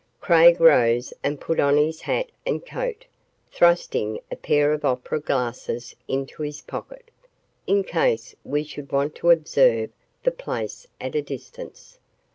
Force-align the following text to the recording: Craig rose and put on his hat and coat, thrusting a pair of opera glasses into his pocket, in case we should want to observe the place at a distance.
Craig 0.19 0.59
rose 0.59 1.13
and 1.23 1.39
put 1.39 1.59
on 1.59 1.77
his 1.77 2.01
hat 2.01 2.31
and 2.43 2.65
coat, 2.65 3.05
thrusting 3.51 4.19
a 4.31 4.35
pair 4.35 4.71
of 4.73 4.83
opera 4.83 5.19
glasses 5.19 5.95
into 6.07 6.41
his 6.41 6.61
pocket, 6.61 7.11
in 7.67 7.83
case 7.83 8.33
we 8.43 8.63
should 8.63 8.91
want 8.91 9.13
to 9.13 9.29
observe 9.29 9.91
the 10.23 10.31
place 10.31 10.87
at 10.99 11.13
a 11.13 11.21
distance. 11.21 11.99